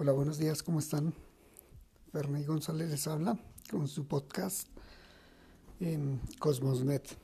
[0.00, 1.12] Hola, buenos días, ¿cómo están?
[2.12, 3.36] Ferney González les habla
[3.68, 4.68] con su podcast
[5.80, 7.18] en Cosmosnet.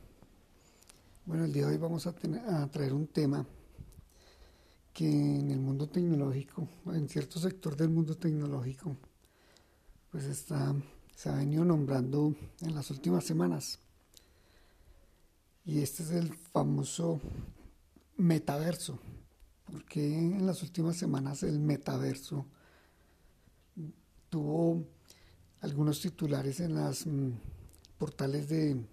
[1.25, 2.17] Bueno, el día de hoy vamos a,
[2.49, 3.47] a traer un tema
[4.93, 8.97] que en el mundo tecnológico, en cierto sector del mundo tecnológico,
[10.11, 10.75] pues está,
[11.15, 13.79] se ha venido nombrando en las últimas semanas.
[15.65, 17.21] Y este es el famoso
[18.17, 18.99] metaverso.
[19.65, 22.47] Porque en las últimas semanas el metaverso
[24.35, 24.85] tuvo
[25.61, 27.31] algunos titulares en los mm,
[27.97, 28.85] portales de,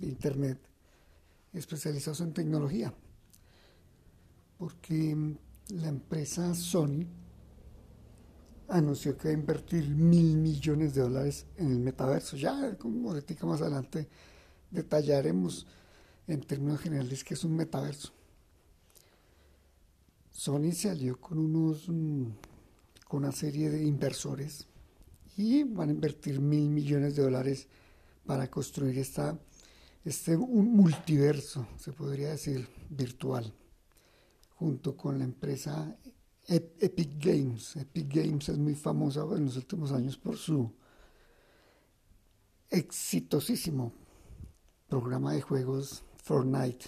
[0.00, 0.58] internet
[1.52, 2.92] especializados en tecnología,
[4.58, 5.36] porque mm,
[5.76, 7.06] la empresa Sony
[8.66, 12.36] anunció que va a invertir mil millones de dólares en el metaverso.
[12.36, 14.08] Ya, como ahorita más adelante,
[14.72, 15.68] detallaremos
[16.26, 18.12] en términos generales qué es un metaverso.
[20.32, 21.88] Sony se alió con unos
[23.14, 24.66] una serie de inversores
[25.36, 27.68] y van a invertir mil millones de dólares
[28.26, 29.38] para construir esta,
[30.04, 33.52] este un multiverso, se podría decir, virtual,
[34.56, 35.96] junto con la empresa
[36.46, 37.76] Epic Games.
[37.76, 40.70] Epic Games es muy famosa en los últimos años por su
[42.70, 43.92] exitosísimo
[44.88, 46.86] programa de juegos Fortnite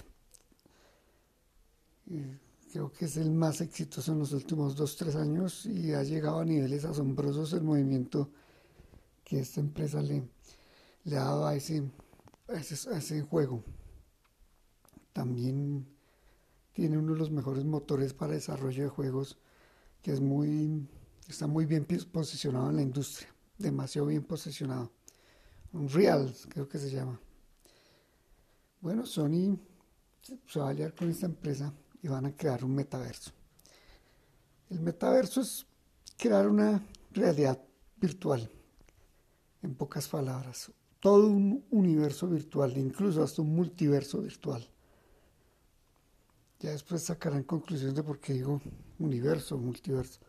[2.77, 6.41] creo que es el más exitoso en los últimos dos, tres años y ha llegado
[6.41, 8.31] a niveles asombrosos el movimiento
[9.25, 10.29] que esta empresa le,
[11.07, 11.91] ha dado a ese,
[12.49, 13.65] ese, juego.
[15.15, 15.87] También
[16.75, 19.39] tiene uno de los mejores motores para desarrollo de juegos
[20.03, 20.87] que es muy,
[21.29, 24.93] está muy bien posicionado en la industria, demasiado bien posicionado.
[25.73, 27.19] Unreal, creo que se llama.
[28.83, 29.59] Bueno, Sony
[30.21, 33.31] se va a aliar con esta empresa y van a crear un metaverso.
[34.71, 35.67] El metaverso es
[36.17, 37.61] crear una realidad
[37.97, 38.51] virtual,
[39.63, 44.67] en pocas palabras, todo un universo virtual, incluso hasta un multiverso virtual.
[46.61, 48.61] Ya después sacarán conclusiones de por qué digo
[48.99, 50.21] universo, multiverso.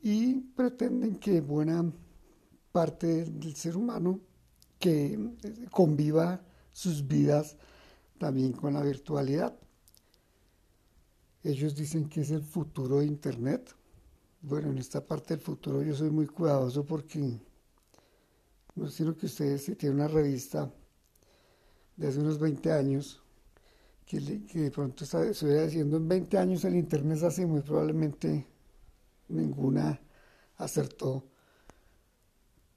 [0.00, 1.84] Y pretenden que buena
[2.70, 4.20] parte del ser humano
[4.78, 5.18] que
[5.70, 6.40] conviva
[6.72, 7.56] sus vidas
[8.18, 9.58] también con la virtualidad.
[11.42, 13.74] Ellos dicen que es el futuro de Internet.
[14.42, 17.40] Bueno, en esta parte del futuro yo soy muy cuidadoso porque
[18.74, 20.70] no sé que ustedes si tienen una revista
[21.96, 23.22] de hace unos 20 años
[24.04, 28.46] que, de pronto estuviera diciendo en 20 años el Internet es así, muy probablemente
[29.28, 30.00] ninguna
[30.58, 31.24] acertó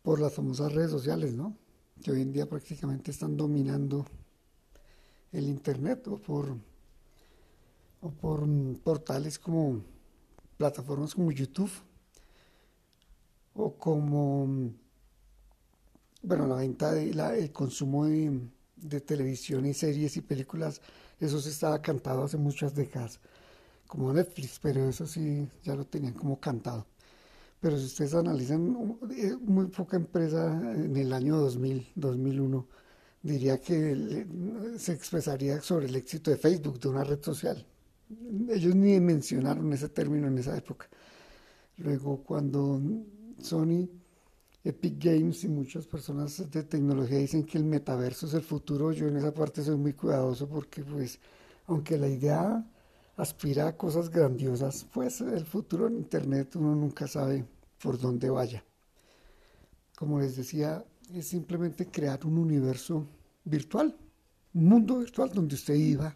[0.01, 1.55] por las famosas redes sociales, ¿no?
[2.01, 4.05] Que hoy en día prácticamente están dominando
[5.31, 6.57] el Internet o por
[8.01, 8.47] o por
[8.83, 9.83] portales como
[10.57, 11.71] plataformas como YouTube
[13.53, 14.71] o como
[16.21, 18.39] bueno la venta de el consumo de,
[18.75, 20.81] de, televisión y series y películas
[21.19, 23.19] eso se estaba cantado hace muchas décadas
[23.87, 26.85] como Netflix pero eso sí ya lo tenían como cantado.
[27.61, 32.67] Pero si ustedes analizan eh, muy poca empresa en el año 2000 2001
[33.21, 34.25] diría que
[34.77, 37.65] se expresaría sobre el éxito de Facebook de una red social
[38.49, 40.87] ellos ni mencionaron ese término en esa época.
[41.77, 42.81] Luego cuando
[43.39, 43.87] Sony,
[44.63, 49.07] Epic Games y muchas personas de tecnología dicen que el metaverso es el futuro, yo
[49.07, 51.19] en esa parte soy muy cuidadoso porque pues
[51.67, 52.65] aunque la idea
[53.15, 57.45] aspira a cosas grandiosas, pues el futuro en Internet uno nunca sabe
[57.81, 58.63] por dónde vaya.
[59.95, 60.83] Como les decía,
[61.13, 63.05] es simplemente crear un universo
[63.43, 63.95] virtual,
[64.53, 66.15] un mundo virtual donde usted iba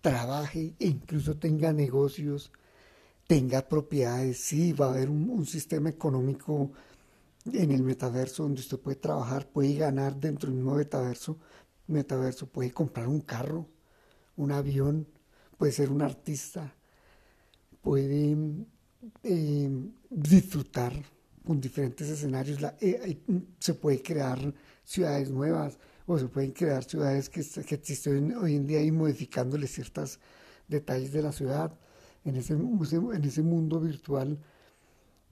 [0.00, 2.52] trabaje e incluso tenga negocios,
[3.26, 6.70] tenga propiedades, sí, va a haber un, sistema económico
[7.52, 11.38] en el metaverso donde usted puede trabajar, puede ganar dentro del mismo metaverso,
[11.86, 13.68] metaverso, puede comprar un carro,
[14.36, 15.06] un avión,
[15.56, 16.74] puede ser un artista,
[17.80, 18.36] puede
[19.22, 19.70] eh,
[20.10, 20.92] disfrutar
[21.44, 23.22] con diferentes escenarios, eh,
[23.58, 24.52] se puede crear
[24.84, 30.20] ciudades nuevas, o se pueden crear ciudades que, existen hoy en día y modificándole ciertos
[30.68, 31.76] detalles de la ciudad.
[32.24, 34.38] En ese, en ese mundo virtual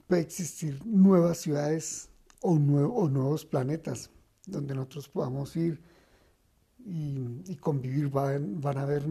[0.06, 2.08] puede existir nuevas ciudades
[2.40, 4.10] o, o nuevos planetas
[4.46, 5.80] donde nosotros podamos ir
[6.84, 8.08] y, convivir.
[8.10, 9.04] Van, van a haber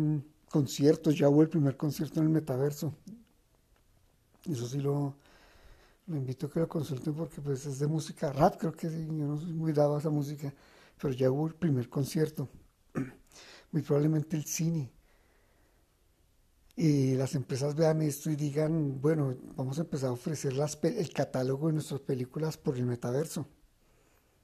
[0.50, 2.94] conciertos, ya hubo el primer concierto en el metaverso.
[4.50, 5.16] Eso sí lo,
[6.08, 9.06] lo invito a que lo consulten porque pues es de música rap, creo que sí,
[9.08, 10.54] yo no soy muy dado a esa música
[11.02, 12.50] pero ya hubo el primer concierto,
[13.72, 14.92] muy probablemente el cine.
[16.76, 20.54] y las empresas vean esto y digan, bueno, vamos a empezar a ofrecer
[20.84, 23.48] el catálogo de nuestras películas por el metaverso.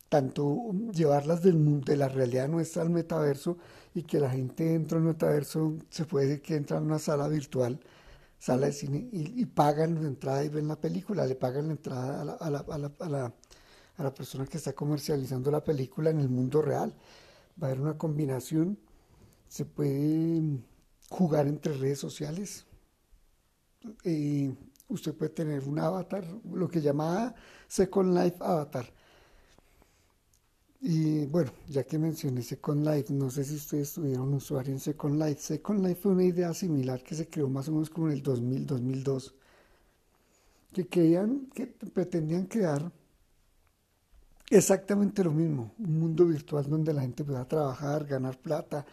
[0.09, 3.57] Tanto llevarlas del, de la realidad nuestra al metaverso
[3.93, 7.27] y que la gente dentro del metaverso se puede decir que entra en una sala
[7.27, 7.79] virtual,
[8.39, 12.21] sala de cine, y, pagan la entrada y ven la película, le pagan la entrada
[12.21, 13.33] a la, a la, a la, a la,
[13.99, 16.95] a la persona que está comercializando la película en el mundo real.
[17.61, 18.79] Va a haber una combinación,
[19.49, 20.41] se puede
[21.09, 22.65] jugar entre redes sociales.
[24.05, 24.51] Y
[24.87, 27.35] usted puede tener un avatar, lo que llamaba
[27.67, 28.89] Second Life Avatar.
[30.79, 34.79] Y bueno, ya que mencioné Second Life, no sé si ustedes tuvieron un usuario en
[34.79, 35.41] Second Life.
[35.41, 38.23] Second Life fue una idea similar que se creó más o menos como en el
[38.23, 39.35] 2000, 2002,
[40.71, 42.93] que querían, que pretendían crear
[44.49, 48.85] exactamente lo mismo, un mundo virtual donde la gente pueda trabajar, ganar plata,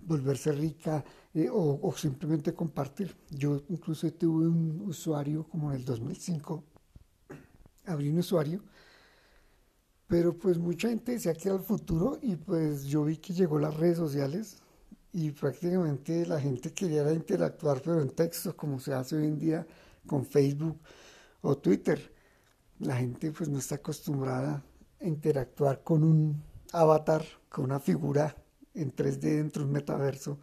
[0.00, 1.04] volverse rica
[1.34, 3.14] eh, o, simplemente compartir.
[3.30, 6.64] Yo incluso tuve un usuario como en el 2005,
[7.86, 8.62] abrí un usuario,
[10.06, 13.58] pero pues mucha gente decía que era el futuro y pues yo vi que llegó
[13.58, 14.58] las redes sociales
[15.12, 19.66] y prácticamente la gente quería interactuar pero en texto como se hace hoy en día
[20.06, 20.78] con Facebook
[21.42, 22.12] o Twitter.
[22.80, 24.64] La gente pues no está acostumbrada
[25.00, 26.42] interactuar con un
[26.72, 28.36] avatar, con una figura
[28.74, 30.38] en 3D dentro de un metaverso.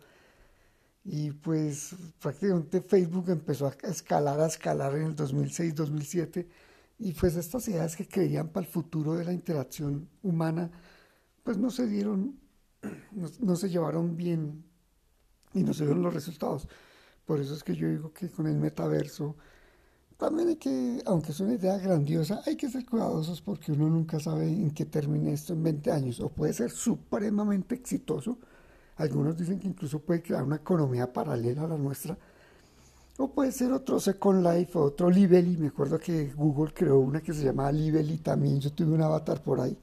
[1.03, 6.47] Y pues prácticamente Facebook empezó a escalar, a escalar en el 2006-2007
[6.97, 10.71] y pues estas ideas que creían para el futuro de la interacción humana
[11.43, 12.39] pues no se dieron,
[13.39, 14.65] no, se llevaron bien
[15.53, 16.67] y no se dieron los resultados.
[17.25, 19.37] Por eso es que yo digo que con el metaverso
[20.17, 24.19] también hay que, aunque es una idea grandiosa, hay que ser cuidadosos porque uno nunca
[24.19, 26.19] sabe en qué termine esto en 20 años.
[26.21, 28.37] O puede ser supremamente exitoso.
[28.97, 32.17] Algunos dicen que incluso puede crear una economía paralela a la nuestra.
[33.17, 35.57] O puede ser otro Second Life otro Lively.
[35.57, 38.59] Me acuerdo que Google creó una que se llamaba Lively también.
[38.61, 39.77] Yo tuve un avatar por ahí.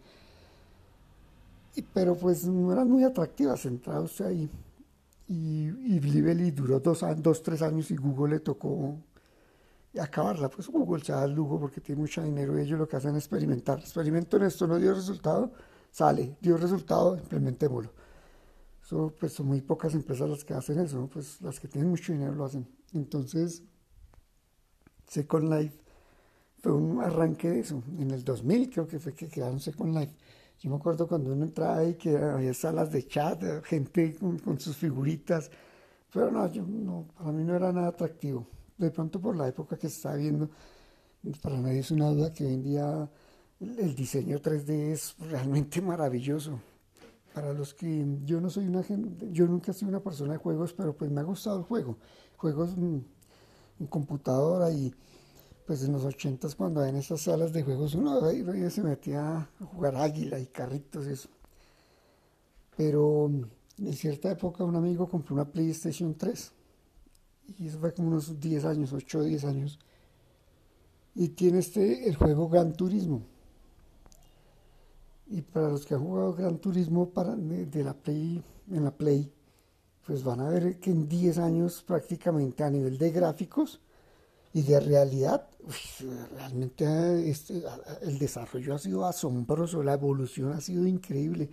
[1.77, 4.49] Y, pero pues no eran muy atractivas entradas ahí.
[5.29, 8.97] Y, y duró dos, dos, tres años y Google le tocó
[10.01, 10.49] acabarla.
[10.49, 13.17] Pues Google se da el lujo porque tiene mucho dinero y ellos lo que hacen
[13.17, 13.79] es experimentar.
[13.79, 15.53] Experimento en esto, no dio resultado,
[15.91, 17.93] sale, dio resultado, implementémoslo.
[18.83, 22.13] Eso, pues son muy pocas empresas las que hacen eso, pues las que tienen mucho
[22.13, 22.67] dinero lo hacen.
[22.93, 23.63] Entonces,
[25.07, 25.79] Second Life
[26.59, 27.83] fue un arranque de eso.
[27.99, 30.15] En el 2000 creo que fue que quedaron Second Life.
[30.59, 34.61] Yo me acuerdo cuando uno entraba ahí que había salas de chat, gente con, con
[34.61, 35.51] sus figuritas,
[36.13, 38.47] pero no, yo, no, para mí no era nada atractivo
[38.85, 40.51] de pronto por la época que está viendo,
[41.41, 43.09] para nadie es una duda que hoy en día
[43.61, 46.61] el diseño 3D es realmente maravilloso.
[47.33, 48.83] Para los que yo no soy una
[49.31, 51.97] yo nunca he sido una persona de juegos, pero pues me ha gustado el juego.
[52.37, 53.07] Juegos en,
[53.89, 54.95] computadora y
[55.67, 58.21] pues en los 80 cuando en esas salas de juegos uno
[58.71, 61.29] se metía a jugar águila y carritos y eso.
[62.77, 63.31] Pero
[63.79, 66.53] en cierta época un amigo compró una PlayStation 3
[67.59, 69.79] y eso fue como unos 10 años, 8 o 10 años.
[71.15, 73.23] Y tiene este, el juego Gran Turismo.
[75.27, 79.33] Y para los que han jugado Gran Turismo para, de, la Play, en la Play,
[80.07, 83.81] pues van a ver que en 10 años prácticamente a nivel de gráficos
[84.53, 85.49] y de realidad,
[86.35, 87.63] realmente este,
[88.03, 91.49] el desarrollo ha sido asombroso, la evolución ha sido increíble.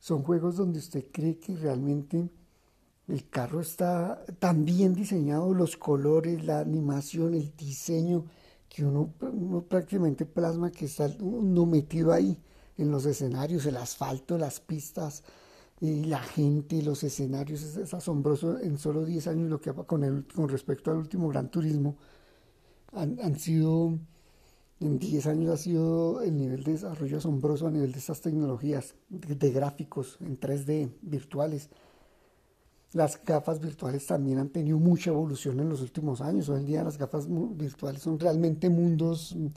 [0.00, 2.28] Son juegos donde usted cree que realmente
[3.08, 8.24] el carro está tan bien diseñado, los colores, la animación, el diseño,
[8.68, 9.12] que uno,
[9.68, 12.38] prácticamente plasma que está uno metido ahí
[12.76, 15.22] en los escenarios, el asfalto, las pistas,
[15.80, 20.48] y la gente, los escenarios, es, asombroso en solo 10 años lo que con, con
[20.48, 21.96] respecto al último Gran Turismo.
[22.92, 23.98] Han sido,
[24.80, 28.94] en 10 años ha sido el nivel de desarrollo asombroso a nivel de estas tecnologías,
[29.08, 31.70] de gráficos en 3D, virtuales.
[32.94, 36.48] Las gafas virtuales también han tenido mucha evolución en los últimos años.
[36.48, 39.48] Hoy en día las gafas virtuales son realmente mundos mm,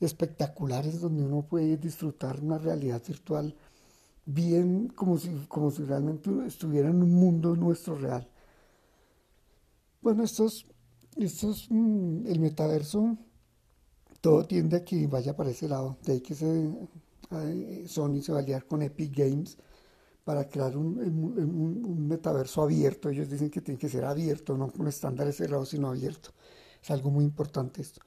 [0.00, 3.56] espectaculares donde uno puede disfrutar una realidad virtual
[4.24, 8.28] bien como si, como si realmente estuviera en un mundo nuestro real.
[10.00, 10.66] Bueno, estos,
[11.16, 13.16] estos, mm, el metaverso,
[14.20, 15.98] todo tiende a que vaya para ese lado.
[16.04, 16.70] De ahí que se,
[17.88, 19.58] Sony se va a liar con Epic Games
[20.26, 23.08] para crear un, metaverso abierto.
[23.08, 26.30] Ellos dicen que tiene que ser abierto, no con estándares cerrados, sino abierto.
[26.82, 28.00] Es algo muy importante esto.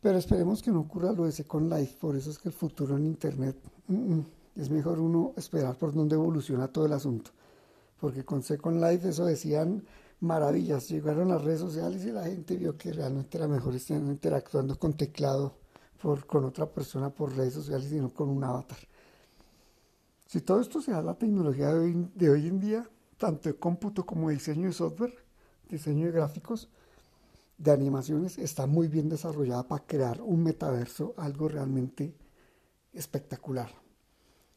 [0.00, 2.96] Pero esperemos que no ocurra lo de Second Life, por eso es que el futuro
[2.96, 3.56] en Internet
[3.88, 7.30] mm, mm, es mejor uno esperar por dónde evoluciona todo el asunto.
[8.00, 9.84] Porque con Second Life, eso decían,
[10.20, 10.88] maravillas.
[10.88, 14.94] Llegaron las redes sociales y la gente vio que realmente era mejor estar interactuando con
[14.94, 15.58] teclado
[16.00, 18.78] por, con otra persona por redes sociales y no con un avatar.
[20.26, 22.88] Si todo esto se da la tecnología de hoy, en día,
[23.18, 25.14] tanto de cómputo como de diseño de software,
[25.68, 26.70] diseño de gráficos,
[27.58, 32.16] de animaciones, está muy bien desarrollada para crear un metaverso, algo realmente
[32.92, 33.70] espectacular.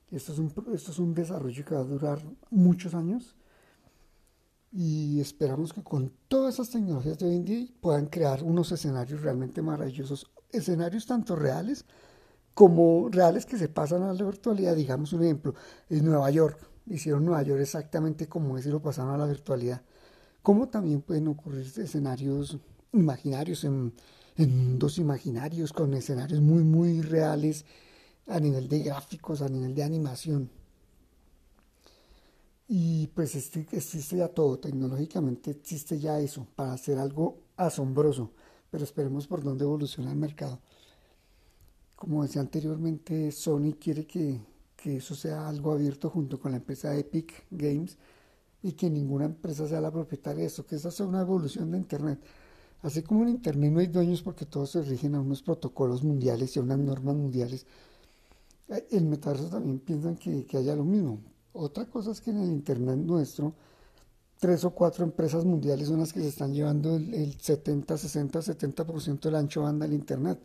[0.09, 3.35] Esto es un, esto es un desarrollo que va a durar muchos años
[4.71, 9.21] y esperamos que con todas esas tecnologías de hoy en día puedan crear unos escenarios
[9.21, 11.85] realmente maravillosos, escenarios tanto reales
[12.57, 14.75] como reales que se pasan a la virtualidad.
[14.75, 15.53] Digamos un ejemplo,
[15.91, 19.83] en Nueva York, hicieron Nueva York exactamente como es y lo pasaron a la virtualidad.
[20.41, 22.57] Como también pueden ocurrir escenarios
[22.93, 23.93] imaginarios, en,
[24.39, 27.63] mundos imaginarios, con escenarios muy, muy reales
[28.25, 30.49] a nivel de gráficos, a nivel de animación.
[32.67, 38.31] Y pues existe ya todo, tecnológicamente existe ya eso, para hacer algo asombroso,
[38.71, 40.59] pero esperemos por dónde evoluciona el mercado.
[41.97, 44.39] Como decía anteriormente, Sony quiere que,
[44.77, 47.97] que eso sea algo abierto junto con la empresa Epic Games
[48.63, 51.77] y que ninguna empresa sea la propietaria de eso, que esa sea una evolución de
[51.79, 52.19] Internet.
[52.83, 56.55] Así como en Internet no hay dueños porque todos se rigen a unos protocolos mundiales
[56.55, 57.65] y a unas normas mundiales,
[58.69, 61.19] eh, el metaverso también piensan que, que haya lo mismo.
[61.53, 63.53] Otra cosa es que en el Internet nuestro,
[64.39, 69.19] tres o cuatro empresas mundiales son las que se están llevando el, 70, 60, 70%
[69.21, 70.39] del ancho banda del Internet.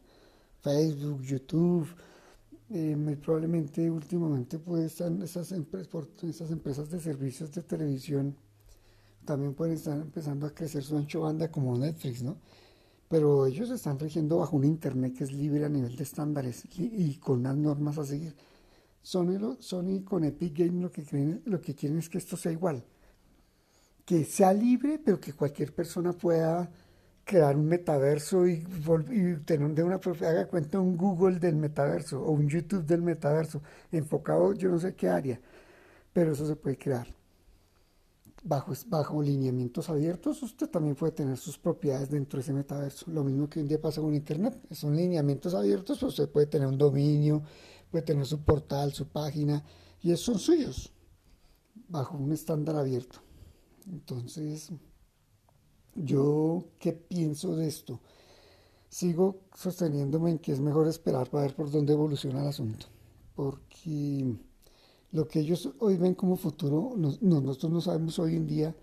[0.63, 1.87] Facebook, YouTube,
[2.71, 8.35] eh, muy probablemente últimamente pues están esas, esas empresas de servicios de televisión
[9.25, 12.39] también pueden estar empezando a crecer su ancho banda como Netflix, ¿no?
[13.09, 17.15] Pero ellos están rigiendo bajo un Internet que es libre a nivel de estándares y,
[17.17, 18.35] con unas normas a seguir.
[19.03, 22.53] Sony, Sony con Epic Games lo que, quieren, lo que quieren es que esto sea
[22.53, 22.83] igual.
[24.05, 26.71] Que sea libre, pero que cualquier persona pueda
[27.25, 28.65] crear un metaverso y,
[29.45, 33.63] tener de una propia, haga cuenta un Google del metaverso o un YouTube del metaverso,
[33.91, 35.41] enfocado yo no sé qué área,
[36.13, 37.07] pero eso se puede crear.
[38.45, 43.09] Bajo, bajo lineamientos abiertos, usted también puede tener sus propiedades dentro de ese metaverso.
[43.09, 44.59] Lo mismo que hoy en día pasa con Internet.
[44.73, 47.45] Son lineamientos abiertos, pues usted puede tener un dominio,
[47.89, 49.63] puede tener su portal, su página,
[50.01, 50.93] y esos son suyos,
[51.89, 53.21] bajo un estándar abierto.
[53.89, 54.73] Entonces,
[55.95, 58.01] yo, ¿qué pienso de esto?
[58.89, 62.87] Sigo sosteniéndome en que es mejor esperar para ver por dónde evoluciona el asunto,
[63.35, 64.37] porque
[65.13, 68.75] lo que ellos hoy ven como futuro, nosotros no sabemos hoy en día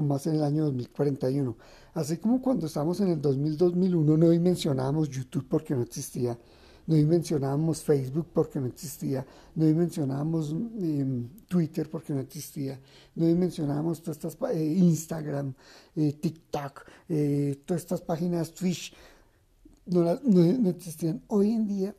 [0.00, 1.56] va a ser el año 2041.
[1.94, 6.38] Así como cuando estábamos en el 2000-2001 no mencionábamos YouTube porque no existía,
[6.86, 9.24] no mencionábamos Facebook porque no existía,
[9.54, 12.80] no mencionábamos em, Twitter porque no existía,
[13.14, 15.54] no mencionábamos todas estas eh, Instagram,
[15.96, 18.92] eh, TikTok, eh, todas estas páginas Twitch,
[19.86, 21.22] no, no, existían.
[21.28, 21.94] Hoy en día,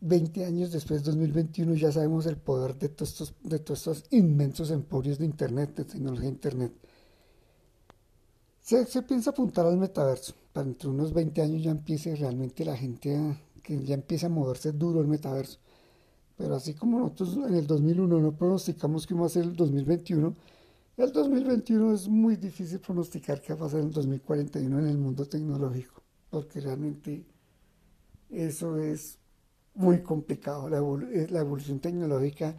[0.00, 4.70] 20 años después, 2021, ya sabemos el poder de todos estos, de todos estos inmensos
[4.70, 6.72] emporios de Internet, de tecnología de Internet.
[8.60, 10.34] Se, se, piensa apuntar al metaverso.
[10.52, 14.30] Para entre unos 20 años ya empiece realmente la gente a, que ya empieza a
[14.30, 15.58] moverse duro el metaverso.
[16.36, 20.36] Pero así como nosotros en el 2001 no pronosticamos que va a ser el 2021,
[20.98, 24.98] el 2021 es muy difícil pronosticar qué va a pasar en el 2041 en el
[24.98, 27.26] mundo tecnológico, porque realmente
[28.30, 29.18] eso es
[29.74, 30.68] muy complicado.
[30.68, 32.54] La, eh, evolución tecnológica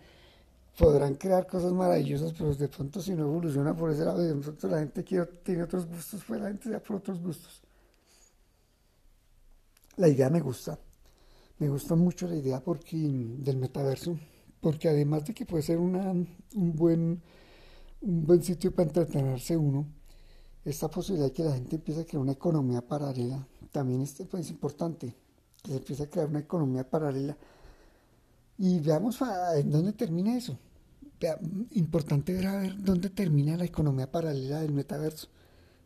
[0.77, 4.67] podrán crear cosas maravillosas, pero de pronto si no evoluciona por ese lado, de pronto
[4.67, 7.61] la gente quiere, tiene otros gustos, pues la gente ya por otros gustos.
[9.95, 10.77] La idea me gusta,
[11.59, 14.17] me gusta mucho la idea porque, del metaverso,
[14.61, 17.21] porque además de que puede ser un, buen,
[18.01, 19.87] un buen sitio para entretenerse uno,
[20.65, 24.49] esta posibilidad de que la gente empiece a crear una economía paralela también es pues,
[24.49, 25.15] importante,
[25.63, 27.37] que se empiece a crear una economía paralela.
[28.57, 29.19] Y veamos
[29.55, 30.57] en dónde termina eso.
[31.71, 35.27] Importante ver a ver dónde termina la economía paralela del metaverso.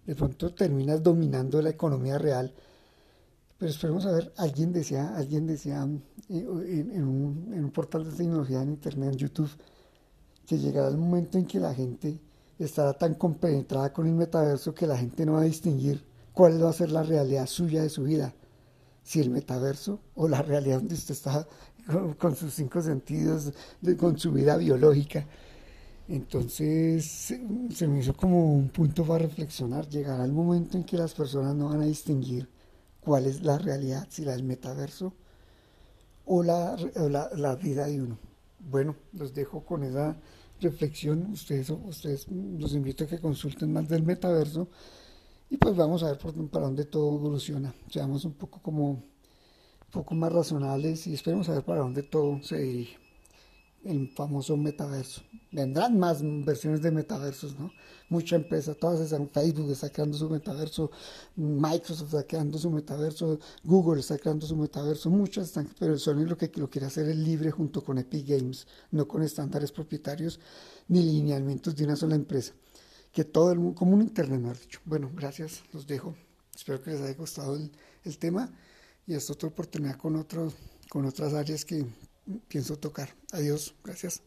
[0.05, 2.53] De pronto terminas dominando la economía real
[3.61, 5.87] pero esperemos a ver, alguien decía, alguien decía
[6.29, 9.51] eh, en, un, portal de tecnología en internet, en YouTube,
[10.47, 12.19] que llegará el momento en que la gente
[12.57, 16.03] estará tan compenetrada con el metaverso que la gente no va a distinguir
[16.33, 18.33] cuál va a ser la realidad suya de su vida.
[19.03, 21.47] Si el metaverso o la realidad donde usted está
[22.17, 23.53] con, sus cinco sentidos,
[23.99, 25.27] con su vida biológica.
[26.07, 29.87] Entonces se me hizo como un punto para reflexionar.
[29.87, 32.49] Llegará el momento en que las personas no van a distinguir
[33.01, 35.13] cuál es la realidad, si la del metaverso
[36.25, 36.77] o la,
[37.35, 38.17] la, vida de uno.
[38.59, 40.15] Bueno, los dejo con esa
[40.61, 41.31] reflexión.
[41.31, 44.69] Ustedes, ustedes los invito a que consulten más del metaverso
[45.49, 47.73] y pues vamos a ver por, para dónde todo evoluciona.
[47.89, 49.03] Seamos un poco como un
[49.91, 52.97] poco más razonables y esperemos a ver para dónde todo se dirige
[53.83, 55.21] el famoso metaverso.
[55.51, 57.71] Vendrán más versiones de metaversos, ¿no?
[58.09, 60.91] Mucha empresa, todas están, Facebook está creando su metaverso,
[61.35, 66.37] Microsoft está creando su metaverso, Google está creando su metaverso, muchas están, pero Sony lo
[66.37, 70.39] que lo quiere hacer es libre junto con Epic Games, no con estándares propietarios
[70.87, 72.53] ni lineamientos de una sola empresa.
[73.11, 74.79] Que todo el mundo, como un internet, me ha dicho.
[74.85, 76.15] Bueno, gracias, los dejo.
[76.55, 77.71] Espero que les haya gustado el,
[78.03, 78.49] el tema
[79.05, 80.51] y hasta otra oportunidad con, otro,
[80.89, 81.85] con otras áreas que
[82.47, 83.15] pienso tocar.
[83.31, 84.21] Adiós, gracias.